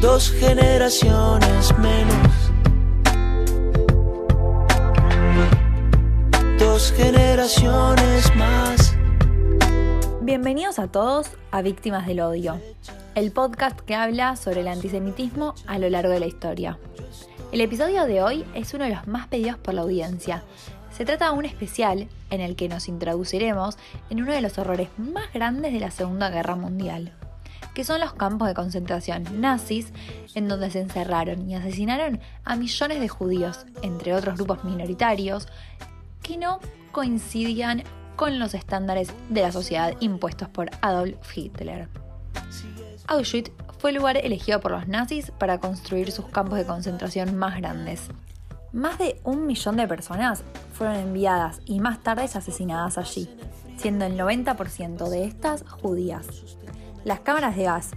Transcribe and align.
dos 0.00 0.30
generaciones 0.32 1.76
menos. 1.78 2.50
Dos 6.58 6.92
generaciones 6.92 8.34
más. 8.36 8.94
Bienvenidos 10.22 10.78
a 10.78 10.88
todos 10.88 11.30
a 11.50 11.62
Víctimas 11.62 12.06
del 12.06 12.20
Odio, 12.20 12.60
el 13.14 13.32
podcast 13.32 13.80
que 13.80 13.94
habla 13.94 14.36
sobre 14.36 14.60
el 14.60 14.68
antisemitismo 14.68 15.54
a 15.66 15.78
lo 15.78 15.88
largo 15.88 16.12
de 16.12 16.20
la 16.20 16.26
historia. 16.26 16.78
El 17.52 17.60
episodio 17.60 18.04
de 18.04 18.22
hoy 18.22 18.44
es 18.54 18.72
uno 18.74 18.84
de 18.84 18.94
los 18.94 19.06
más 19.06 19.26
pedidos 19.26 19.58
por 19.58 19.74
la 19.74 19.82
audiencia. 19.82 20.44
Se 20.92 21.04
trata 21.04 21.32
de 21.32 21.38
un 21.38 21.44
especial 21.44 22.08
en 22.30 22.40
el 22.40 22.56
que 22.56 22.68
nos 22.68 22.88
introduciremos 22.88 23.76
en 24.10 24.22
uno 24.22 24.32
de 24.32 24.40
los 24.40 24.58
horrores 24.58 24.88
más 24.98 25.32
grandes 25.32 25.72
de 25.72 25.80
la 25.80 25.90
Segunda 25.90 26.30
Guerra 26.30 26.56
Mundial, 26.56 27.12
que 27.74 27.84
son 27.84 28.00
los 28.00 28.12
campos 28.14 28.48
de 28.48 28.54
concentración 28.54 29.40
nazis, 29.40 29.92
en 30.34 30.48
donde 30.48 30.70
se 30.70 30.80
encerraron 30.80 31.48
y 31.48 31.54
asesinaron 31.54 32.20
a 32.44 32.56
millones 32.56 33.00
de 33.00 33.08
judíos, 33.08 33.66
entre 33.82 34.14
otros 34.14 34.36
grupos 34.36 34.64
minoritarios, 34.64 35.48
que 36.22 36.36
no 36.36 36.60
coincidían 36.92 37.82
con 38.16 38.38
los 38.38 38.54
estándares 38.54 39.12
de 39.28 39.42
la 39.42 39.52
sociedad 39.52 39.94
impuestos 40.00 40.48
por 40.48 40.70
Adolf 40.82 41.36
Hitler. 41.36 41.88
Auschwitz 43.06 43.50
fue 43.78 43.90
el 43.90 43.96
lugar 43.96 44.18
elegido 44.18 44.60
por 44.60 44.72
los 44.72 44.86
nazis 44.86 45.30
para 45.30 45.58
construir 45.58 46.12
sus 46.12 46.26
campos 46.26 46.58
de 46.58 46.66
concentración 46.66 47.36
más 47.36 47.56
grandes. 47.56 48.08
Más 48.72 48.98
de 48.98 49.20
un 49.24 49.46
millón 49.46 49.76
de 49.76 49.88
personas 49.88 50.44
fueron 50.74 50.96
enviadas 50.96 51.60
y 51.64 51.80
más 51.80 52.02
tarde 52.02 52.24
asesinadas 52.24 52.98
allí, 52.98 53.28
siendo 53.76 54.04
el 54.04 54.18
90% 54.18 55.08
de 55.08 55.24
estas 55.24 55.64
judías. 55.64 56.26
Las 57.04 57.20
cámaras 57.20 57.56
de 57.56 57.64
gas, 57.64 57.90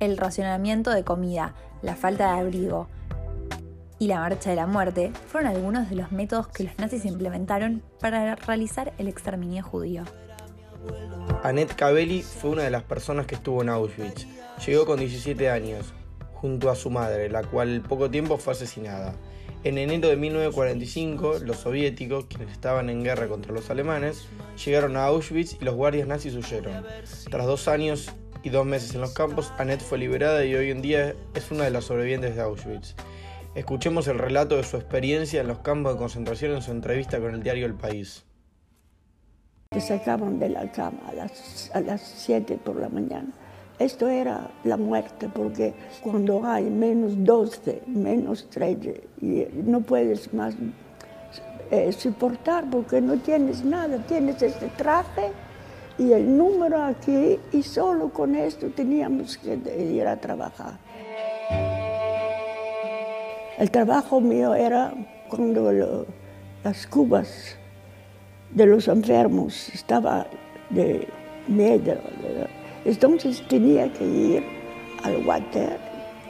el 0.00 0.16
racionamiento 0.16 0.90
de 0.90 1.04
comida, 1.04 1.54
la 1.82 1.94
falta 1.94 2.34
de 2.34 2.40
abrigo 2.40 2.88
y 4.00 4.08
la 4.08 4.18
marcha 4.18 4.50
de 4.50 4.56
la 4.56 4.66
muerte 4.66 5.12
fueron 5.28 5.50
algunos 5.50 5.88
de 5.88 5.96
los 5.96 6.10
métodos 6.10 6.48
que 6.48 6.64
los 6.64 6.78
nazis 6.78 7.04
implementaron 7.04 7.82
para 8.00 8.34
realizar 8.34 8.92
el 8.98 9.08
exterminio 9.08 9.62
judío. 9.62 10.02
Annette 11.42 11.74
Cabelli 11.74 12.22
fue 12.22 12.50
una 12.50 12.62
de 12.62 12.70
las 12.70 12.82
personas 12.82 13.26
que 13.26 13.36
estuvo 13.36 13.62
en 13.62 13.68
Auschwitz 13.68 14.26
Llegó 14.66 14.84
con 14.84 14.98
17 14.98 15.48
años, 15.48 15.94
junto 16.34 16.70
a 16.70 16.74
su 16.74 16.90
madre, 16.90 17.30
la 17.30 17.42
cual 17.42 17.82
poco 17.88 18.10
tiempo 18.10 18.36
fue 18.36 18.52
asesinada. 18.52 19.14
En 19.64 19.78
enero 19.78 20.08
de 20.08 20.16
1945, 20.16 21.38
los 21.44 21.58
soviéticos, 21.58 22.26
quienes 22.26 22.50
estaban 22.50 22.90
en 22.90 23.02
guerra 23.02 23.28
contra 23.28 23.54
los 23.54 23.70
alemanes, 23.70 24.26
llegaron 24.62 24.96
a 24.96 25.04
Auschwitz 25.04 25.56
y 25.60 25.64
los 25.64 25.74
guardias 25.76 26.08
nazis 26.08 26.34
huyeron. 26.34 26.84
Tras 27.30 27.46
dos 27.46 27.68
años 27.68 28.10
y 28.42 28.50
dos 28.50 28.66
meses 28.66 28.94
en 28.94 29.00
los 29.00 29.12
campos, 29.12 29.52
Annette 29.58 29.82
fue 29.82 29.98
liberada 29.98 30.44
y 30.44 30.54
hoy 30.54 30.70
en 30.70 30.82
día 30.82 31.14
es 31.34 31.50
una 31.50 31.64
de 31.64 31.70
las 31.70 31.84
sobrevivientes 31.84 32.36
de 32.36 32.42
Auschwitz. 32.42 32.94
Escuchemos 33.54 34.06
el 34.08 34.18
relato 34.18 34.56
de 34.56 34.64
su 34.64 34.76
experiencia 34.76 35.40
en 35.40 35.48
los 35.48 35.58
campos 35.58 35.94
de 35.94 35.98
concentración 35.98 36.52
en 36.52 36.62
su 36.62 36.70
entrevista 36.70 37.18
con 37.20 37.34
el 37.34 37.42
diario 37.42 37.66
El 37.66 37.74
País. 37.74 38.24
Te 39.70 39.80
sacaban 39.80 40.38
de 40.38 40.48
la 40.48 40.70
cama 40.72 41.00
a 41.08 41.12
las, 41.12 41.70
a 41.74 41.80
las 41.80 42.00
7 42.02 42.58
por 42.64 42.76
la 42.76 42.88
mañana 42.88 43.32
esto 43.80 44.08
era 44.08 44.50
la 44.64 44.76
muerte, 44.76 45.30
porque 45.34 45.72
cuando 46.02 46.44
hay 46.44 46.64
menos 46.64 47.12
12, 47.16 47.84
menos 47.86 48.46
13, 48.50 49.02
y 49.22 49.46
no 49.64 49.80
puedes 49.80 50.34
más 50.34 50.54
eh, 51.70 51.90
soportar 51.90 52.68
porque 52.70 53.00
no 53.00 53.16
tienes 53.16 53.64
nada, 53.64 53.96
tienes 54.06 54.42
este 54.42 54.66
traje 54.76 55.32
y 56.00 56.14
el 56.14 56.34
número 56.34 56.82
aquí, 56.82 57.38
y 57.52 57.62
solo 57.62 58.08
con 58.08 58.34
esto 58.34 58.68
teníamos 58.68 59.36
que 59.36 59.58
ir 59.78 60.06
a 60.06 60.16
trabajar. 60.16 60.78
El 63.58 63.70
trabajo 63.70 64.18
mío 64.18 64.54
era 64.54 64.94
cuando 65.28 66.06
las 66.64 66.86
cubas 66.86 67.54
de 68.50 68.64
los 68.64 68.88
enfermos 68.88 69.68
estaban 69.68 70.24
de 70.70 71.06
miedo, 71.46 71.96
entonces 72.86 73.46
tenía 73.46 73.92
que 73.92 74.04
ir 74.06 74.44
al 75.04 75.26
water 75.26 75.78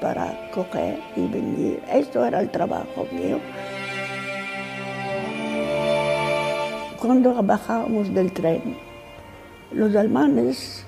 para 0.00 0.50
coger 0.50 0.98
y 1.14 1.28
venir. 1.28 1.80
Esto 1.92 2.25
era 2.25 2.41
el 2.41 2.50
trabajo 2.50 3.06
mío. 3.12 3.38
Cuando 7.00 7.41
bajábamos 7.41 8.12
del 8.12 8.32
tren, 8.32 8.90
los 9.72 9.94
alemanes 9.94 10.84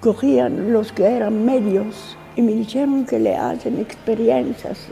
cogían 0.00 0.72
los 0.72 0.92
que 0.92 1.04
eran 1.04 1.44
medios 1.44 2.16
y 2.36 2.42
me 2.42 2.52
dijeron 2.52 3.04
que 3.04 3.18
le 3.18 3.36
hacen 3.36 3.78
experiencias. 3.78 4.86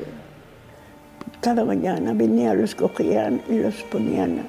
Cada 1.41 1.65
mañana 1.65 2.13
venían, 2.13 2.61
los 2.61 2.75
cogían 2.75 3.41
y 3.49 3.59
los 3.59 3.83
ponían 3.85 4.47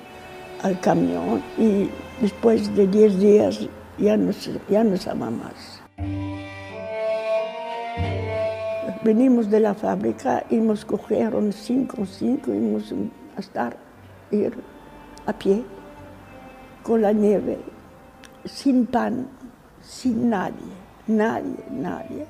al 0.64 0.80
camión 0.80 1.44
y 1.58 1.90
después 2.22 2.76
de 2.76 2.88
10 2.88 3.20
días 3.20 3.70
ya 4.00 4.18
no, 4.18 4.32
ya 4.70 4.84
no 4.84 5.32
más. 5.32 5.82
Venimos 9.04 9.50
de 9.50 9.60
la 9.60 9.74
fábrica 9.74 10.44
y 10.50 10.58
nos 10.58 10.84
cogieron 10.84 11.54
cinco, 11.54 12.06
cinco, 12.06 12.52
y 12.54 12.58
íbamos 12.58 12.94
a 13.38 13.40
estar, 13.40 13.78
a 15.26 15.34
pie, 15.34 15.64
con 16.84 17.02
la 17.02 17.14
nieve, 17.14 17.58
sin 18.48 18.86
pan, 18.86 19.28
sin 19.82 20.30
nadie, 20.30 20.74
nadie, 21.08 21.64
nadie. 21.72 22.26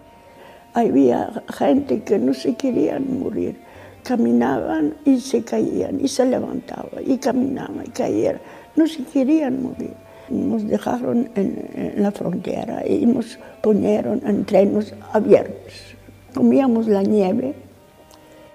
Había 0.74 1.44
gente 1.50 2.04
que 2.04 2.20
no 2.20 2.34
se 2.34 2.56
querían 2.56 3.20
morir, 3.20 3.58
caminaban 4.04 4.96
y 5.06 5.20
se 5.20 5.44
caían, 5.44 6.00
y 6.00 6.08
se 6.08 6.26
levantaban, 6.26 7.04
y 7.06 7.18
caminaban 7.18 7.84
y 7.86 7.90
caían, 7.90 8.40
no 8.76 8.88
se 8.88 9.04
querían 9.04 9.62
morir. 9.64 9.94
Nos 10.30 10.68
dejaron 10.68 11.30
en, 11.36 11.94
la 11.98 12.12
frontera 12.12 12.86
y 12.86 13.06
nos 13.06 13.40
ponieron 13.62 14.22
en 14.26 14.44
trenes 14.44 14.94
abiertos. 15.14 15.96
Comíamos 16.34 16.88
la 16.88 17.02
nieve. 17.02 17.56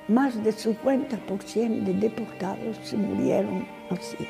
Más 0.09 0.43
del 0.45 0.55
50% 0.55 1.84
de 1.84 1.95
deportados 1.95 2.77
se 2.84 2.97
murieron 2.97 3.65
así. 3.89 4.27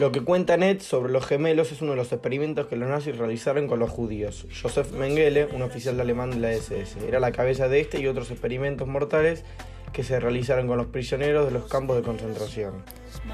Lo 0.00 0.12
que 0.12 0.22
cuenta 0.22 0.56
Ned 0.56 0.80
sobre 0.80 1.12
los 1.12 1.26
gemelos 1.26 1.72
es 1.72 1.82
uno 1.82 1.90
de 1.90 1.98
los 1.98 2.10
experimentos 2.10 2.68
que 2.68 2.76
los 2.76 2.88
nazis 2.88 3.18
realizaron 3.18 3.68
con 3.68 3.80
los 3.80 3.90
judíos. 3.90 4.46
Josef 4.62 4.92
Mengele, 4.92 5.44
un 5.54 5.60
oficial 5.60 6.00
alemán 6.00 6.30
de 6.30 6.38
la 6.38 6.52
SS, 6.54 7.06
era 7.06 7.20
la 7.20 7.32
cabeza 7.32 7.68
de 7.68 7.80
este 7.80 8.00
y 8.00 8.06
otros 8.06 8.30
experimentos 8.30 8.88
mortales 8.88 9.44
que 9.92 10.02
se 10.02 10.18
realizaron 10.18 10.66
con 10.68 10.78
los 10.78 10.86
prisioneros 10.86 11.44
de 11.44 11.50
los 11.50 11.68
campos 11.68 11.98
de 11.98 12.02
concentración. 12.02 12.76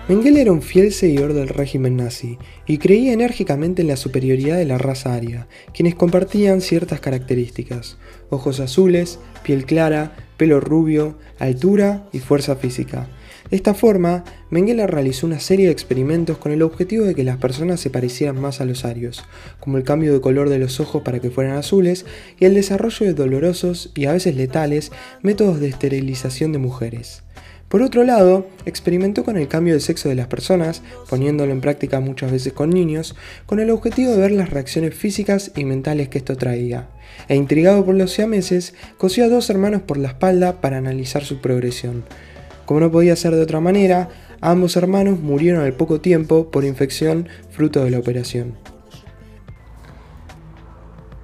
Mengele 0.08 0.40
era 0.40 0.50
un 0.50 0.60
fiel 0.60 0.92
seguidor 0.92 1.34
del 1.34 1.50
régimen 1.50 1.94
nazi 1.94 2.36
y 2.66 2.78
creía 2.78 3.12
enérgicamente 3.12 3.82
en 3.82 3.88
la 3.88 3.96
superioridad 3.96 4.56
de 4.56 4.64
la 4.64 4.76
raza 4.76 5.14
aria, 5.14 5.46
quienes 5.72 5.94
compartían 5.94 6.60
ciertas 6.60 6.98
características, 6.98 7.96
ojos 8.28 8.58
azules, 8.58 9.20
piel 9.44 9.66
clara, 9.66 10.16
pelo 10.36 10.58
rubio, 10.58 11.16
altura 11.38 12.08
y 12.12 12.18
fuerza 12.18 12.56
física. 12.56 13.08
De 13.50 13.56
esta 13.56 13.74
forma, 13.74 14.24
Mengele 14.50 14.86
realizó 14.86 15.26
una 15.26 15.40
serie 15.40 15.66
de 15.66 15.72
experimentos 15.72 16.38
con 16.38 16.52
el 16.52 16.62
objetivo 16.62 17.04
de 17.04 17.14
que 17.14 17.24
las 17.24 17.36
personas 17.36 17.80
se 17.80 17.90
parecieran 17.90 18.40
más 18.40 18.60
a 18.60 18.64
los 18.64 18.84
arios, 18.84 19.24
como 19.60 19.78
el 19.78 19.84
cambio 19.84 20.12
de 20.12 20.20
color 20.20 20.48
de 20.48 20.58
los 20.58 20.80
ojos 20.80 21.02
para 21.02 21.20
que 21.20 21.30
fueran 21.30 21.56
azules 21.56 22.06
y 22.38 22.44
el 22.44 22.54
desarrollo 22.54 23.06
de 23.06 23.14
dolorosos 23.14 23.92
y 23.94 24.06
a 24.06 24.12
veces 24.12 24.36
letales 24.36 24.92
métodos 25.22 25.60
de 25.60 25.68
esterilización 25.68 26.52
de 26.52 26.58
mujeres. 26.58 27.22
Por 27.68 27.82
otro 27.82 28.04
lado, 28.04 28.46
experimentó 28.64 29.24
con 29.24 29.36
el 29.36 29.48
cambio 29.48 29.74
de 29.74 29.80
sexo 29.80 30.08
de 30.08 30.14
las 30.14 30.28
personas, 30.28 30.82
poniéndolo 31.10 31.50
en 31.50 31.60
práctica 31.60 31.98
muchas 31.98 32.30
veces 32.30 32.52
con 32.52 32.70
niños, 32.70 33.16
con 33.44 33.58
el 33.58 33.70
objetivo 33.70 34.12
de 34.12 34.18
ver 34.18 34.30
las 34.30 34.50
reacciones 34.50 34.94
físicas 34.94 35.50
y 35.56 35.64
mentales 35.64 36.08
que 36.08 36.18
esto 36.18 36.36
traía. 36.36 36.88
E 37.28 37.34
intrigado 37.34 37.84
por 37.84 37.96
los 37.96 38.12
siameses, 38.12 38.74
cosió 38.98 39.24
a 39.24 39.28
dos 39.28 39.50
hermanos 39.50 39.82
por 39.82 39.96
la 39.96 40.08
espalda 40.08 40.60
para 40.60 40.78
analizar 40.78 41.24
su 41.24 41.40
progresión. 41.40 42.04
Como 42.66 42.80
no 42.80 42.90
podía 42.90 43.14
ser 43.16 43.34
de 43.34 43.42
otra 43.42 43.60
manera, 43.60 44.08
ambos 44.40 44.76
hermanos 44.76 45.20
murieron 45.20 45.64
al 45.64 45.72
poco 45.72 46.00
tiempo 46.00 46.50
por 46.50 46.64
infección 46.64 47.28
fruto 47.50 47.84
de 47.84 47.90
la 47.90 48.00
operación. 48.00 48.56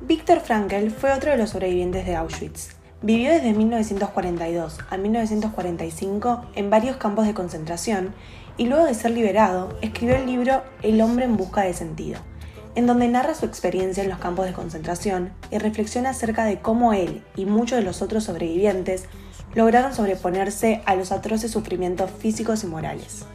Víctor 0.00 0.40
Frankl 0.40 0.90
fue 0.90 1.12
otro 1.12 1.32
de 1.32 1.36
los 1.36 1.50
sobrevivientes 1.50 2.06
de 2.06 2.14
Auschwitz. 2.14 2.76
Vivió 3.02 3.30
desde 3.30 3.52
1942 3.52 4.78
a 4.88 4.96
1945 4.96 6.46
en 6.54 6.70
varios 6.70 6.96
campos 6.96 7.26
de 7.26 7.34
concentración 7.34 8.14
y 8.56 8.66
luego 8.66 8.84
de 8.84 8.94
ser 8.94 9.10
liberado 9.10 9.76
escribió 9.82 10.14
el 10.14 10.26
libro 10.26 10.62
El 10.82 11.00
hombre 11.00 11.24
en 11.24 11.36
busca 11.36 11.62
de 11.62 11.74
sentido, 11.74 12.20
en 12.76 12.86
donde 12.86 13.08
narra 13.08 13.34
su 13.34 13.46
experiencia 13.46 14.04
en 14.04 14.10
los 14.10 14.18
campos 14.18 14.46
de 14.46 14.52
concentración 14.52 15.32
y 15.50 15.58
reflexiona 15.58 16.10
acerca 16.10 16.44
de 16.44 16.60
cómo 16.60 16.92
él 16.92 17.24
y 17.34 17.46
muchos 17.46 17.78
de 17.78 17.84
los 17.84 18.02
otros 18.02 18.22
sobrevivientes 18.24 19.08
lograron 19.54 19.94
sobreponerse 19.94 20.82
a 20.86 20.94
los 20.94 21.12
atroces 21.12 21.50
sufrimientos 21.50 22.10
físicos 22.10 22.64
y 22.64 22.66
morales. 22.66 23.26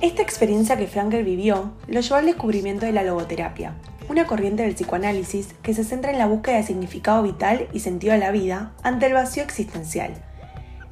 Esta 0.00 0.22
experiencia 0.22 0.76
que 0.76 0.86
Frankel 0.86 1.24
vivió 1.24 1.72
lo 1.88 2.00
llevó 2.00 2.16
al 2.16 2.26
descubrimiento 2.26 2.86
de 2.86 2.92
la 2.92 3.02
logoterapia, 3.02 3.74
una 4.08 4.26
corriente 4.26 4.62
del 4.62 4.74
psicoanálisis 4.74 5.54
que 5.62 5.74
se 5.74 5.84
centra 5.84 6.12
en 6.12 6.18
la 6.18 6.26
búsqueda 6.26 6.56
de 6.56 6.62
significado 6.62 7.22
vital 7.22 7.68
y 7.72 7.80
sentido 7.80 8.14
a 8.14 8.18
la 8.18 8.30
vida 8.30 8.72
ante 8.82 9.06
el 9.06 9.14
vacío 9.14 9.42
existencial. 9.42 10.14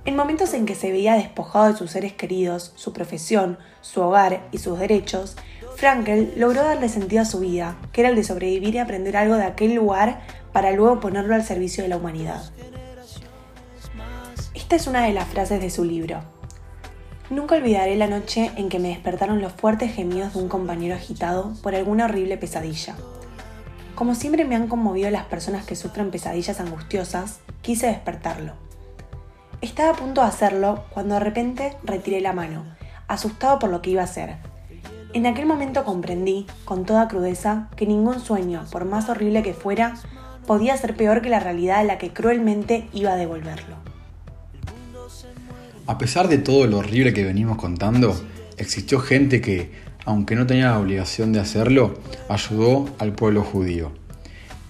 En 0.04 0.16
momentos 0.16 0.54
en 0.54 0.66
que 0.66 0.74
se 0.74 0.92
veía 0.92 1.14
despojado 1.14 1.66
de 1.66 1.76
sus 1.76 1.90
seres 1.90 2.12
queridos, 2.12 2.72
su 2.76 2.92
profesión, 2.92 3.58
su 3.80 4.02
hogar 4.02 4.48
y 4.52 4.58
sus 4.58 4.78
derechos, 4.78 5.36
Frankel 5.76 6.32
logró 6.36 6.62
darle 6.62 6.88
sentido 6.88 7.22
a 7.22 7.26
su 7.26 7.40
vida, 7.40 7.76
que 7.92 8.00
era 8.00 8.10
el 8.10 8.16
de 8.16 8.24
sobrevivir 8.24 8.74
y 8.74 8.78
aprender 8.78 9.16
algo 9.16 9.36
de 9.36 9.44
aquel 9.44 9.74
lugar 9.74 10.20
para 10.52 10.72
luego 10.72 11.00
ponerlo 11.00 11.34
al 11.34 11.44
servicio 11.44 11.82
de 11.82 11.90
la 11.90 11.96
humanidad. 11.96 12.50
Esta 14.66 14.74
es 14.74 14.88
una 14.88 15.04
de 15.04 15.12
las 15.12 15.28
frases 15.28 15.60
de 15.60 15.70
su 15.70 15.84
libro. 15.84 16.18
Nunca 17.30 17.54
olvidaré 17.54 17.94
la 17.94 18.08
noche 18.08 18.50
en 18.56 18.68
que 18.68 18.80
me 18.80 18.88
despertaron 18.88 19.40
los 19.40 19.52
fuertes 19.52 19.94
gemidos 19.94 20.34
de 20.34 20.40
un 20.40 20.48
compañero 20.48 20.96
agitado 20.96 21.52
por 21.62 21.76
alguna 21.76 22.06
horrible 22.06 22.36
pesadilla. 22.36 22.96
Como 23.94 24.16
siempre 24.16 24.44
me 24.44 24.56
han 24.56 24.66
conmovido 24.66 25.08
las 25.10 25.26
personas 25.26 25.64
que 25.66 25.76
sufren 25.76 26.10
pesadillas 26.10 26.58
angustiosas, 26.58 27.38
quise 27.62 27.86
despertarlo. 27.86 28.54
Estaba 29.60 29.90
a 29.90 29.96
punto 29.96 30.22
de 30.22 30.26
hacerlo 30.26 30.82
cuando 30.90 31.14
de 31.14 31.20
repente 31.20 31.76
retiré 31.84 32.20
la 32.20 32.32
mano, 32.32 32.64
asustado 33.06 33.60
por 33.60 33.70
lo 33.70 33.82
que 33.82 33.90
iba 33.90 34.00
a 34.00 34.06
hacer. 34.06 34.38
En 35.12 35.26
aquel 35.26 35.46
momento 35.46 35.84
comprendí, 35.84 36.44
con 36.64 36.84
toda 36.84 37.06
crudeza, 37.06 37.68
que 37.76 37.86
ningún 37.86 38.18
sueño, 38.18 38.64
por 38.72 38.84
más 38.84 39.08
horrible 39.08 39.44
que 39.44 39.54
fuera, 39.54 39.94
podía 40.44 40.76
ser 40.76 40.96
peor 40.96 41.22
que 41.22 41.30
la 41.30 41.38
realidad 41.38 41.78
a 41.78 41.84
la 41.84 41.98
que 41.98 42.12
cruelmente 42.12 42.88
iba 42.92 43.12
a 43.12 43.16
devolverlo. 43.16 43.76
A 45.86 45.98
pesar 45.98 46.28
de 46.28 46.38
todo 46.38 46.66
lo 46.66 46.78
horrible 46.78 47.12
que 47.12 47.24
venimos 47.24 47.58
contando, 47.58 48.20
existió 48.56 48.98
gente 48.98 49.40
que, 49.40 49.70
aunque 50.04 50.34
no 50.34 50.46
tenía 50.46 50.70
la 50.70 50.78
obligación 50.78 51.32
de 51.32 51.40
hacerlo, 51.40 51.98
ayudó 52.28 52.88
al 52.98 53.12
pueblo 53.12 53.42
judío. 53.42 53.92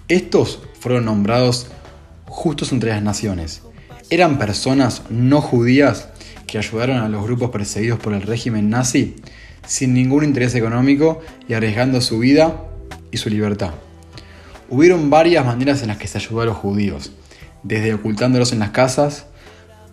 Estos 0.07 0.61
fueron 0.79 1.05
nombrados 1.05 1.67
justos 2.25 2.71
entre 2.71 2.91
las 2.91 3.01
naciones. 3.01 3.61
Eran 4.09 4.37
personas 4.37 5.03
no 5.09 5.41
judías 5.41 6.09
que 6.45 6.57
ayudaron 6.57 6.97
a 6.97 7.09
los 7.09 7.23
grupos 7.23 7.49
perseguidos 7.49 7.99
por 7.99 8.13
el 8.13 8.21
régimen 8.21 8.69
nazi 8.69 9.15
sin 9.67 9.93
ningún 9.93 10.23
interés 10.23 10.55
económico 10.55 11.21
y 11.47 11.53
arriesgando 11.53 11.99
su 11.99 12.19
vida 12.19 12.63
y 13.11 13.17
su 13.17 13.29
libertad. 13.29 13.71
Hubieron 14.69 15.09
varias 15.09 15.45
maneras 15.45 15.81
en 15.81 15.89
las 15.89 15.97
que 15.97 16.07
se 16.07 16.17
ayudó 16.17 16.41
a 16.41 16.45
los 16.45 16.57
judíos, 16.57 17.11
desde 17.63 17.93
ocultándolos 17.93 18.53
en 18.53 18.59
las 18.59 18.71
casas, 18.71 19.25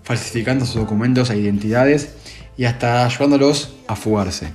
falsificando 0.04 0.64
sus 0.64 0.76
documentos 0.76 1.30
e 1.30 1.38
identidades 1.38 2.14
y 2.56 2.66
hasta 2.66 3.04
ayudándolos 3.04 3.74
a 3.88 3.96
fugarse. 3.96 4.52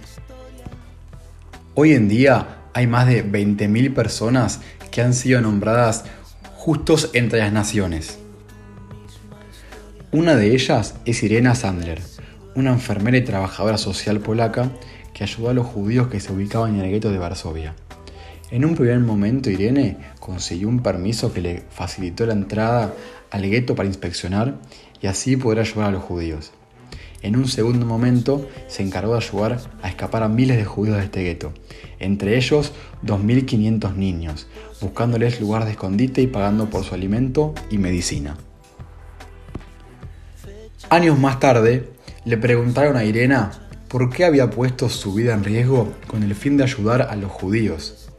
Hoy 1.76 1.94
en 1.94 2.08
día 2.08 2.60
hay 2.74 2.88
más 2.88 3.08
de 3.08 3.26
20.000 3.26 3.94
personas 3.94 4.62
que 4.92 5.02
han 5.02 5.14
sido 5.14 5.42
nombradas 5.42 6.06
justos 6.56 7.10
entre 7.14 7.40
las 7.40 7.52
naciones. 7.52 8.20
Una 10.12 10.36
de 10.36 10.54
ellas 10.54 10.96
es 11.06 11.22
Irena 11.24 11.56
Sandler, 11.56 12.02
una 12.56 12.72
enfermera 12.72 13.18
y 13.18 13.24
trabajadora 13.24 13.78
social 13.78 14.20
polaca 14.20 14.72
que 15.14 15.24
ayudó 15.24 15.50
a 15.50 15.54
los 15.54 15.68
judíos 15.68 16.08
que 16.08 16.20
se 16.20 16.32
ubicaban 16.32 16.76
en 16.76 16.82
el 16.82 16.92
gueto 16.92 17.12
de 17.12 17.18
Varsovia. 17.18 17.76
En 18.52 18.66
un 18.66 18.76
primer 18.76 19.00
momento 19.00 19.52
Irene 19.52 19.98
consiguió 20.20 20.68
un 20.68 20.82
permiso 20.82 21.32
que 21.32 21.42
le 21.42 21.64
facilitó 21.70 22.26
la 22.26 22.34
entrada 22.34 22.94
al 23.30 23.48
gueto 23.48 23.76
para 23.76 23.88
inspeccionar 23.88 24.56
y 25.02 25.08
así 25.08 25.38
poder 25.38 25.60
ayudar 25.60 25.90
a 25.90 25.92
los 25.92 26.04
judíos. 26.04 26.52
En 27.22 27.36
un 27.36 27.48
segundo 27.48 27.86
momento 27.86 28.48
se 28.68 28.82
encargó 28.82 29.14
de 29.14 29.26
ayudar 29.26 29.60
a 29.82 29.90
escapar 29.90 30.24
a 30.24 30.30
miles 30.30 30.56
de 30.56 30.64
judíos 30.64 30.98
de 30.98 31.04
este 31.04 31.24
gueto, 31.24 31.54
entre 32.00 32.38
ellos 32.38 32.72
2.500 33.06 33.96
niños, 33.96 34.48
buscándoles 34.80 35.42
lugar 35.42 35.66
de 35.66 35.72
escondite 35.72 36.22
y 36.22 36.28
pagando 36.28 36.70
por 36.70 36.86
su 36.86 36.96
alimento 36.96 37.54
y 37.70 37.78
medicina. 37.78 38.38
Años 40.90 41.20
más 41.20 41.40
tarde, 41.40 41.90
le 42.24 42.38
preguntaron 42.38 42.96
a 42.96 43.04
Irena 43.04 43.52
por 43.90 44.10
qué 44.10 44.24
había 44.24 44.50
puesto 44.50 44.88
su 44.88 45.14
vida 45.14 45.34
en 45.34 45.44
riesgo 45.44 45.92
con 46.08 46.24
el 46.24 46.34
fin 46.36 46.56
de 46.56 46.64
ayudar 46.64 47.02
a 47.02 47.16
los 47.16 47.32
judíos. 47.32 48.10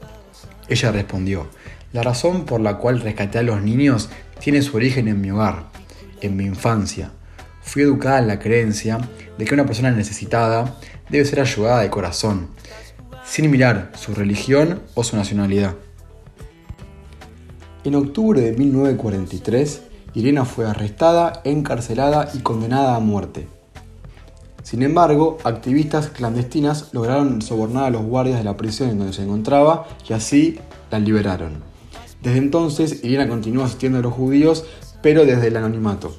Ella 0.69 0.93
respondió, 0.93 1.49
la 1.93 2.03
razón 2.03 2.44
por 2.44 2.61
la 2.61 2.76
cual 2.76 3.00
rescaté 3.00 3.38
a 3.38 3.43
los 3.43 3.62
niños 3.62 4.11
tiene 4.41 4.62
su 4.62 4.76
origen 4.76 5.09
en 5.09 5.21
mi 5.21 5.31
hogar, 5.31 5.69
en 6.20 6.37
mi 6.37 6.44
infancia. 6.44 7.12
Fui 7.62 7.82
educada 7.82 8.19
en 8.19 8.26
la 8.26 8.38
creencia 8.38 8.99
de 9.38 9.44
que 9.44 9.55
una 9.55 9.67
persona 9.67 9.90
necesitada 9.90 10.76
debe 11.08 11.25
ser 11.25 11.40
ayudada 11.40 11.81
de 11.81 11.90
corazón, 11.90 12.49
sin 13.25 13.50
mirar 13.50 13.93
su 13.94 14.14
religión 14.14 14.82
o 14.94 15.05
su 15.05 15.17
nacionalidad. 15.17 15.75
En 17.84 17.94
octubre 17.94 18.40
de 18.40 18.52
1943, 18.52 19.82
Irena 20.14 20.44
fue 20.44 20.67
arrestada, 20.67 21.40
encarcelada 21.44 22.28
y 22.34 22.40
condenada 22.40 22.96
a 22.96 23.00
muerte. 23.00 23.46
Sin 24.62 24.82
embargo, 24.82 25.38
activistas 25.44 26.08
clandestinas 26.08 26.90
lograron 26.93 27.40
sobornar 27.43 27.84
a 27.84 27.90
los 27.90 28.02
guardias 28.02 28.38
de 28.38 28.44
la 28.44 28.56
prisión 28.56 28.90
en 28.90 28.99
donde 28.99 29.12
se 29.12 29.23
encontraba 29.23 29.87
y 30.08 30.12
así 30.12 30.58
la 30.90 30.99
liberaron. 30.99 31.62
Desde 32.23 32.38
entonces, 32.38 33.02
Irena 33.02 33.28
continuó 33.28 33.64
asistiendo 33.64 33.99
a 33.99 34.02
los 34.02 34.12
judíos, 34.12 34.64
pero 35.02 35.25
desde 35.25 35.49
el 35.49 35.56
anonimato. 35.56 36.14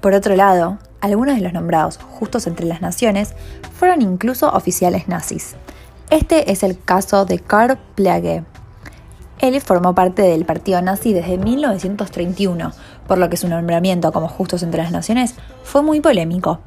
Por 0.00 0.14
otro 0.14 0.36
lado, 0.36 0.78
algunos 1.00 1.36
de 1.36 1.42
los 1.42 1.52
nombrados 1.52 1.98
justos 1.98 2.46
entre 2.46 2.66
las 2.66 2.80
naciones 2.80 3.34
fueron 3.78 4.02
incluso 4.02 4.50
oficiales 4.50 5.08
nazis. 5.08 5.56
Este 6.10 6.52
es 6.52 6.62
el 6.62 6.78
caso 6.80 7.24
de 7.24 7.40
Karl 7.40 7.78
Plage. 7.94 8.44
Él 9.38 9.60
formó 9.60 9.94
parte 9.94 10.22
del 10.22 10.44
partido 10.44 10.80
nazi 10.80 11.12
desde 11.12 11.36
1931, 11.36 12.72
por 13.06 13.18
lo 13.18 13.28
que 13.28 13.36
su 13.36 13.48
nombramiento 13.48 14.12
como 14.12 14.28
justos 14.28 14.62
entre 14.62 14.82
las 14.82 14.92
naciones 14.92 15.34
fue 15.62 15.82
muy 15.82 16.00
polémico. 16.00 16.60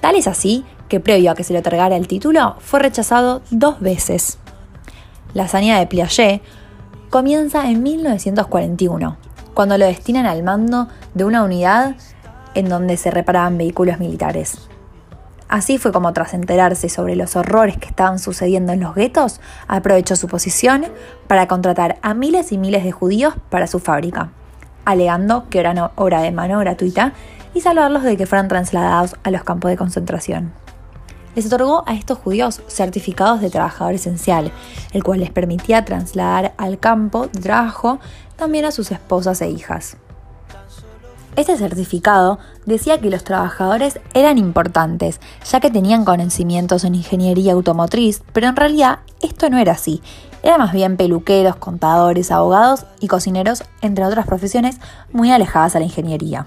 Tal 0.00 0.16
es 0.16 0.26
así 0.26 0.64
que 0.88 1.00
previo 1.00 1.30
a 1.30 1.34
que 1.34 1.44
se 1.44 1.52
le 1.52 1.60
otorgara 1.60 1.96
el 1.96 2.08
título 2.08 2.56
fue 2.60 2.80
rechazado 2.80 3.42
dos 3.50 3.80
veces. 3.80 4.38
La 5.34 5.44
hazaña 5.44 5.78
de 5.78 5.86
Piaget 5.86 6.42
comienza 7.10 7.70
en 7.70 7.82
1941, 7.82 9.16
cuando 9.58 9.76
lo 9.76 9.86
destinan 9.86 10.24
al 10.24 10.44
mando 10.44 10.86
de 11.14 11.24
una 11.24 11.42
unidad 11.42 11.96
en 12.54 12.68
donde 12.68 12.96
se 12.96 13.10
reparaban 13.10 13.58
vehículos 13.58 13.98
militares. 13.98 14.68
Así 15.48 15.78
fue 15.78 15.90
como 15.90 16.12
tras 16.12 16.32
enterarse 16.32 16.88
sobre 16.88 17.16
los 17.16 17.34
horrores 17.34 17.76
que 17.76 17.88
estaban 17.88 18.20
sucediendo 18.20 18.72
en 18.72 18.78
los 18.78 18.94
guetos, 18.94 19.40
aprovechó 19.66 20.14
su 20.14 20.28
posición 20.28 20.86
para 21.26 21.48
contratar 21.48 21.98
a 22.02 22.14
miles 22.14 22.52
y 22.52 22.56
miles 22.56 22.84
de 22.84 22.92
judíos 22.92 23.34
para 23.50 23.66
su 23.66 23.80
fábrica, 23.80 24.30
alegando 24.84 25.48
que 25.50 25.58
eran 25.58 25.90
obra 25.96 26.22
de 26.22 26.30
mano 26.30 26.60
gratuita 26.60 27.12
y 27.52 27.60
salvarlos 27.60 28.04
de 28.04 28.16
que 28.16 28.26
fueran 28.26 28.46
trasladados 28.46 29.16
a 29.24 29.32
los 29.32 29.42
campos 29.42 29.72
de 29.72 29.76
concentración. 29.76 30.52
Les 31.34 31.46
otorgó 31.46 31.84
a 31.86 31.94
estos 31.94 32.18
judíos 32.18 32.62
certificados 32.66 33.40
de 33.40 33.50
trabajador 33.50 33.94
esencial, 33.94 34.52
el 34.92 35.04
cual 35.04 35.20
les 35.20 35.30
permitía 35.30 35.84
trasladar 35.84 36.54
al 36.56 36.78
campo 36.78 37.26
de 37.28 37.40
trabajo 37.40 38.00
también 38.36 38.64
a 38.64 38.72
sus 38.72 38.90
esposas 38.90 39.40
e 39.42 39.50
hijas. 39.50 39.96
Este 41.38 41.56
certificado 41.56 42.40
decía 42.66 42.98
que 43.00 43.10
los 43.10 43.22
trabajadores 43.22 44.00
eran 44.12 44.38
importantes, 44.38 45.20
ya 45.48 45.60
que 45.60 45.70
tenían 45.70 46.04
conocimientos 46.04 46.82
en 46.82 46.96
ingeniería 46.96 47.52
automotriz, 47.52 48.22
pero 48.32 48.48
en 48.48 48.56
realidad 48.56 48.98
esto 49.22 49.48
no 49.48 49.58
era 49.58 49.74
así. 49.74 50.02
Eran 50.42 50.58
más 50.58 50.72
bien 50.72 50.96
peluqueros, 50.96 51.54
contadores, 51.54 52.32
abogados 52.32 52.86
y 52.98 53.06
cocineros, 53.06 53.62
entre 53.82 54.04
otras 54.04 54.26
profesiones 54.26 54.80
muy 55.12 55.30
alejadas 55.30 55.76
a 55.76 55.78
la 55.78 55.84
ingeniería. 55.84 56.44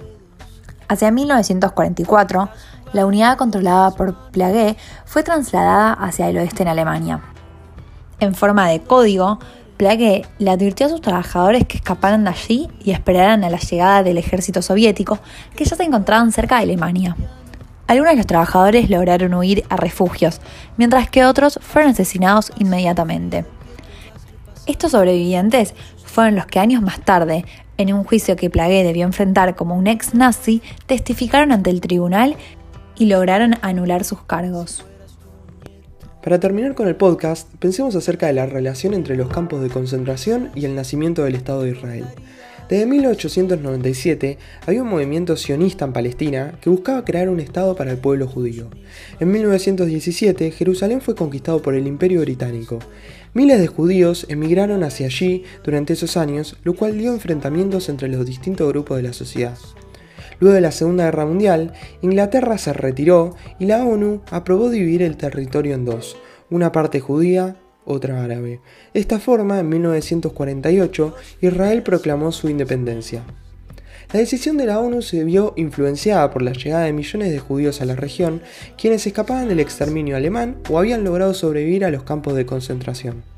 Hacia 0.90 1.10
1944, 1.10 2.50
la 2.94 3.06
unidad 3.06 3.38
controlada 3.38 3.92
por 3.92 4.32
Plague 4.32 4.76
fue 5.06 5.24
trasladada 5.24 5.94
hacia 5.94 6.30
el 6.30 6.38
oeste 6.38 6.64
en 6.64 6.70
Alemania. 6.70 7.22
En 8.20 8.36
forma 8.36 8.70
de 8.70 8.82
código, 8.82 9.40
Plague 9.78 10.26
le 10.38 10.52
advirtió 10.52 10.86
a 10.86 10.90
sus 10.90 11.02
trabajadores 11.02 11.66
que 11.66 11.78
escaparan 11.78 12.24
de 12.24 12.30
allí 12.30 12.70
y 12.84 12.92
esperaran 12.92 13.44
a 13.44 13.50
la 13.50 13.58
llegada 13.58 14.04
del 14.04 14.18
ejército 14.18 14.62
soviético, 14.62 15.20
que 15.56 15.66
ya 15.66 15.76
se 15.76 15.84
encontraban 15.84 16.32
cerca 16.32 16.58
de 16.58 16.64
Alemania. 16.64 17.16
Algunos 17.88 18.12
de 18.12 18.18
los 18.18 18.28
trabajadores 18.28 18.90
lograron 18.90 19.34
huir 19.34 19.66
a 19.70 19.78
refugios, 19.78 20.40
mientras 20.78 21.10
que 21.10 21.26
otros 21.26 21.60
fueron 21.62 21.92
asesinados 21.92 22.52
inmediatamente. 22.60 23.46
Estos 24.68 24.92
sobrevivientes 24.92 25.74
fueron 26.06 26.36
los 26.36 26.46
que 26.46 26.60
años 26.60 26.84
más 26.84 27.02
tarde, 27.02 27.44
en 27.78 27.92
un 27.94 28.04
juicio 28.04 28.36
que 28.36 28.52
Plague 28.52 28.84
debió 28.84 29.06
enfrentar 29.06 29.56
como 29.56 29.76
un 29.76 29.88
ex 29.88 30.14
nazi, 30.14 30.62
testificaron 30.86 31.52
ante 31.52 31.72
el 31.72 31.82
tribunal 31.82 32.38
y 33.02 33.08
lograron 33.08 33.56
anular 33.64 34.04
sus 34.04 34.22
cargos. 34.22 34.86
Para 36.22 36.40
terminar 36.40 36.76
con 36.76 36.88
el 36.88 36.96
podcast, 36.96 37.50
pensemos 37.56 37.96
acerca 37.96 38.28
de 38.28 38.34
la 38.34 38.46
relación 38.46 38.94
entre 38.94 39.18
los 39.18 39.28
campos 39.28 39.64
de 39.64 39.70
concentración 39.70 40.52
y 40.54 40.66
el 40.66 40.76
nacimiento 40.76 41.24
del 41.24 41.34
Estado 41.34 41.64
de 41.64 41.72
Israel. 41.72 42.06
Desde 42.70 42.86
1897 42.86 44.38
había 44.68 44.84
un 44.84 44.90
movimiento 44.90 45.36
sionista 45.36 45.84
en 45.84 45.94
Palestina 45.94 46.60
que 46.62 46.70
buscaba 46.70 47.04
crear 47.04 47.28
un 47.30 47.40
Estado 47.40 47.76
para 47.76 47.90
el 47.90 47.98
pueblo 47.98 48.28
judío. 48.28 48.70
En 49.20 49.32
1917 49.32 50.52
Jerusalén 50.52 51.02
fue 51.02 51.16
conquistado 51.16 51.60
por 51.64 51.74
el 51.74 51.88
Imperio 51.88 52.22
Británico. 52.22 52.78
Miles 53.34 53.60
de 53.60 53.66
judíos 53.66 54.28
emigraron 54.30 54.84
hacia 54.84 55.08
allí 55.08 55.44
durante 55.64 55.94
esos 55.94 56.18
años, 56.18 56.56
lo 56.64 56.76
cual 56.76 57.00
dio 57.00 57.12
enfrentamientos 57.12 57.90
entre 57.90 58.10
los 58.10 58.28
distintos 58.28 58.70
grupos 58.70 58.98
de 58.98 59.04
la 59.04 59.14
sociedad. 59.14 59.58
Luego 60.42 60.56
de 60.56 60.62
la 60.62 60.72
Segunda 60.72 61.06
Guerra 61.06 61.28
Mundial, 61.28 61.72
Inglaterra 62.02 62.58
se 62.58 62.74
retiró 62.74 63.36
y 63.60 63.68
la 63.68 63.86
ONU 63.86 64.22
aprobó 64.32 64.72
dividir 64.72 65.04
el 65.04 65.16
territorio 65.16 65.76
en 65.76 65.86
dos, 65.86 66.18
una 66.50 66.72
parte 66.72 67.00
judía 67.00 67.56
otra 67.86 68.24
árabe. 68.24 68.60
De 68.92 69.00
esta 69.00 69.20
forma, 69.20 69.60
en 69.60 69.70
1948, 69.70 71.16
Israel 71.42 71.84
proclamó 71.84 72.32
su 72.32 72.50
independencia. 72.50 73.24
La 74.14 74.20
decisión 74.20 74.58
de 74.58 74.66
la 74.66 74.80
ONU 74.80 75.04
se 75.04 75.24
vio 75.24 75.54
influenciada 75.58 76.32
por 76.32 76.42
la 76.42 76.54
llegada 76.54 76.86
de 76.86 76.94
millones 76.94 77.32
de 77.32 77.40
judíos 77.40 77.80
a 77.80 77.86
la 77.86 77.96
región, 77.96 78.42
quienes 78.80 79.06
escapaban 79.06 79.48
del 79.48 79.60
exterminio 79.60 80.18
alemán 80.18 80.58
o 80.70 80.80
habían 80.80 81.04
logrado 81.04 81.36
sobrevivir 81.36 81.86
a 81.86 81.92
los 81.92 82.02
campos 82.02 82.34
de 82.36 82.48
concentración. 82.48 83.31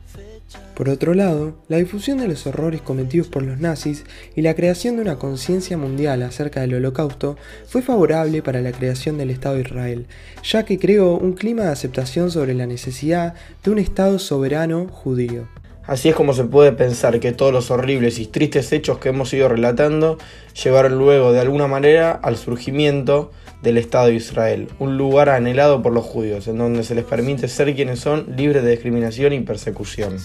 Por 0.76 0.90
otro 0.90 1.14
lado, 1.14 1.56
la 1.68 1.78
difusión 1.78 2.18
de 2.18 2.28
los 2.28 2.48
horrores 2.48 2.82
cometidos 2.82 3.28
por 3.28 3.44
los 3.44 3.60
nazis 3.60 4.06
y 4.36 4.42
la 4.42 4.56
creación 4.56 4.96
de 4.96 5.04
una 5.04 5.18
conciencia 5.18 5.78
mundial 5.78 6.24
acerca 6.24 6.62
del 6.62 6.74
holocausto 6.74 7.38
fue 7.68 7.82
favorable 7.82 8.42
para 8.42 8.62
la 8.62 8.72
creación 8.72 9.18
del 9.18 9.30
Estado 9.30 9.56
de 9.56 9.62
Israel, 9.62 10.08
ya 10.44 10.66
que 10.66 10.80
creó 10.80 11.18
un 11.18 11.34
clima 11.34 11.64
de 11.64 11.72
aceptación 11.72 12.32
sobre 12.32 12.54
la 12.54 12.66
necesidad 12.66 13.36
de 13.64 13.72
un 13.72 13.80
Estado 13.80 14.18
soberano 14.18 14.88
judío. 14.88 15.48
Así 15.86 16.08
es 16.08 16.16
como 16.16 16.34
se 16.34 16.46
puede 16.46 16.72
pensar 16.72 17.20
que 17.20 17.34
todos 17.34 17.52
los 17.52 17.70
horribles 17.70 18.18
y 18.18 18.26
tristes 18.26 18.72
hechos 18.72 19.00
que 19.00 19.10
hemos 19.10 19.34
ido 19.34 19.50
relatando 19.50 20.18
llevaron 20.64 20.98
luego 20.98 21.34
de 21.34 21.42
alguna 21.42 21.68
manera 21.68 22.12
al 22.12 22.38
surgimiento 22.38 23.32
del 23.64 23.78
Estado 23.78 24.08
de 24.08 24.16
Israel, 24.16 24.68
un 24.78 24.98
lugar 24.98 25.30
anhelado 25.30 25.82
por 25.82 25.94
los 25.94 26.04
judíos, 26.04 26.48
en 26.48 26.58
donde 26.58 26.84
se 26.84 26.96
les 26.96 27.06
permite 27.06 27.48
ser 27.48 27.74
quienes 27.74 28.00
son 28.00 28.36
libres 28.38 28.64
de 28.64 28.72
discriminación 28.72 29.34
y 29.34 29.40
persecución. 29.40 30.18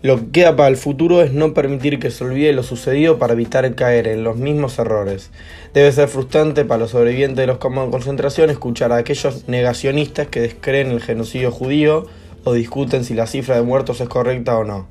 Lo 0.00 0.18
que 0.18 0.30
queda 0.30 0.54
para 0.54 0.68
el 0.68 0.76
futuro 0.76 1.22
es 1.22 1.32
no 1.32 1.54
permitir 1.54 1.98
que 1.98 2.10
se 2.10 2.24
olvide 2.24 2.52
lo 2.52 2.62
sucedido 2.62 3.18
para 3.18 3.32
evitar 3.32 3.74
caer 3.74 4.06
en 4.06 4.22
los 4.22 4.36
mismos 4.36 4.78
errores. 4.78 5.30
Debe 5.72 5.90
ser 5.92 6.08
frustrante 6.08 6.64
para 6.64 6.80
los 6.80 6.90
sobrevivientes 6.90 7.38
de 7.38 7.46
los 7.46 7.56
campos 7.56 7.86
de 7.86 7.90
concentración 7.90 8.50
escuchar 8.50 8.92
a 8.92 8.96
aquellos 8.96 9.48
negacionistas 9.48 10.28
que 10.28 10.40
descreen 10.40 10.90
el 10.90 11.00
genocidio 11.00 11.50
judío 11.50 12.06
o 12.44 12.52
discuten 12.52 13.04
si 13.04 13.14
la 13.14 13.26
cifra 13.26 13.56
de 13.56 13.62
muertos 13.62 14.00
es 14.02 14.08
correcta 14.08 14.58
o 14.58 14.64
no. 14.64 14.86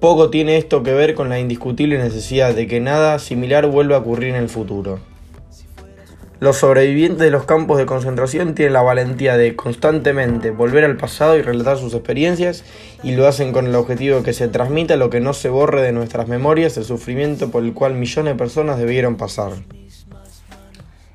Poco 0.00 0.28
tiene 0.28 0.58
esto 0.58 0.82
que 0.82 0.92
ver 0.92 1.14
con 1.14 1.30
la 1.30 1.40
indiscutible 1.40 1.96
necesidad 1.96 2.54
de 2.54 2.66
que 2.66 2.78
nada 2.78 3.18
similar 3.18 3.66
vuelva 3.66 3.96
a 3.96 4.00
ocurrir 4.00 4.28
en 4.28 4.36
el 4.36 4.50
futuro. 4.50 5.00
Los 6.38 6.58
sobrevivientes 6.58 7.20
de 7.20 7.30
los 7.30 7.46
campos 7.46 7.78
de 7.78 7.86
concentración 7.86 8.54
tienen 8.54 8.74
la 8.74 8.82
valentía 8.82 9.38
de 9.38 9.56
constantemente 9.56 10.50
volver 10.50 10.84
al 10.84 10.98
pasado 10.98 11.38
y 11.38 11.40
relatar 11.40 11.78
sus 11.78 11.94
experiencias 11.94 12.62
y 13.02 13.12
lo 13.12 13.26
hacen 13.26 13.52
con 13.52 13.66
el 13.66 13.74
objetivo 13.74 14.18
de 14.18 14.22
que 14.22 14.34
se 14.34 14.48
transmita 14.48 14.96
lo 14.96 15.08
que 15.08 15.20
no 15.20 15.32
se 15.32 15.48
borre 15.48 15.80
de 15.80 15.92
nuestras 15.92 16.28
memorias 16.28 16.76
el 16.76 16.84
sufrimiento 16.84 17.50
por 17.50 17.64
el 17.64 17.72
cual 17.72 17.94
millones 17.94 18.34
de 18.34 18.38
personas 18.38 18.78
debieron 18.78 19.16
pasar. 19.16 19.52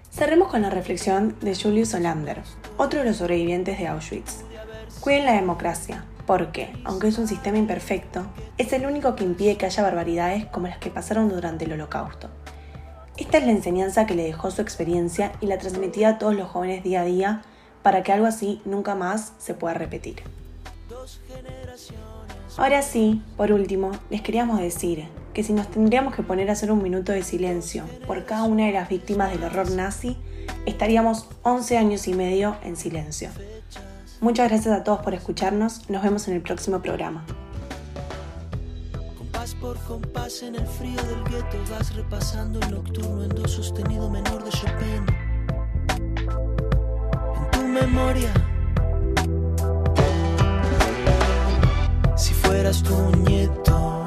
Cerremos 0.09 0.47
con 0.47 0.63
la 0.63 0.71
reflexión 0.71 1.35
de 1.41 1.55
Julius 1.55 1.93
Hollander, 1.93 2.41
otro 2.77 3.01
de 3.01 3.05
los 3.05 3.17
sobrevivientes 3.17 3.77
de 3.77 3.87
Auschwitz. 3.87 4.37
Cuiden 5.01 5.25
la 5.25 5.33
democracia, 5.33 6.03
porque, 6.25 6.73
aunque 6.83 7.09
es 7.09 7.19
un 7.19 7.27
sistema 7.27 7.59
imperfecto, 7.59 8.25
es 8.57 8.73
el 8.73 8.87
único 8.87 9.15
que 9.15 9.23
impide 9.23 9.55
que 9.55 9.67
haya 9.67 9.83
barbaridades 9.83 10.47
como 10.47 10.65
las 10.65 10.79
que 10.79 10.89
pasaron 10.89 11.29
durante 11.29 11.65
el 11.65 11.73
Holocausto. 11.73 12.29
Esta 13.21 13.37
es 13.37 13.45
la 13.45 13.51
enseñanza 13.51 14.07
que 14.07 14.15
le 14.15 14.23
dejó 14.23 14.49
su 14.49 14.63
experiencia 14.63 15.31
y 15.41 15.45
la 15.45 15.59
transmitía 15.59 16.09
a 16.09 16.17
todos 16.17 16.33
los 16.33 16.49
jóvenes 16.49 16.83
día 16.83 17.01
a 17.01 17.05
día 17.05 17.43
para 17.83 18.01
que 18.01 18.11
algo 18.11 18.25
así 18.25 18.63
nunca 18.65 18.95
más 18.95 19.33
se 19.37 19.53
pueda 19.53 19.75
repetir. 19.75 20.23
Ahora 22.57 22.81
sí, 22.81 23.21
por 23.37 23.51
último, 23.51 23.91
les 24.09 24.23
queríamos 24.23 24.59
decir 24.59 25.07
que 25.35 25.43
si 25.43 25.53
nos 25.53 25.69
tendríamos 25.69 26.15
que 26.15 26.23
poner 26.23 26.49
a 26.49 26.53
hacer 26.53 26.71
un 26.71 26.81
minuto 26.81 27.11
de 27.11 27.21
silencio 27.21 27.85
por 28.07 28.25
cada 28.25 28.45
una 28.45 28.65
de 28.65 28.71
las 28.71 28.89
víctimas 28.89 29.31
del 29.31 29.43
horror 29.43 29.69
nazi, 29.69 30.17
estaríamos 30.65 31.27
11 31.43 31.77
años 31.77 32.07
y 32.07 32.15
medio 32.15 32.57
en 32.63 32.75
silencio. 32.75 33.29
Muchas 34.19 34.49
gracias 34.49 34.75
a 34.75 34.83
todos 34.83 35.01
por 35.01 35.13
escucharnos, 35.13 35.87
nos 35.91 36.01
vemos 36.01 36.27
en 36.27 36.33
el 36.33 36.41
próximo 36.41 36.81
programa 36.81 37.23
por 39.61 39.77
compás 39.83 40.41
en 40.41 40.55
el 40.55 40.65
frío 40.65 41.01
del 41.03 41.23
gueto 41.25 41.57
vas 41.69 41.95
repasando 41.95 42.59
el 42.61 42.71
nocturno 42.71 43.23
en 43.23 43.29
do 43.29 43.47
sostenido 43.47 44.09
menor 44.09 44.43
de 44.43 44.49
Chopin. 44.49 45.05
En 47.37 47.51
tu 47.51 47.61
memoria, 47.67 48.33
si 52.17 52.33
fueras 52.33 52.81
tu 52.81 52.95
nieto. 53.17 54.00